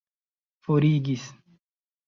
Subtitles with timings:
[0.65, 1.29] forigis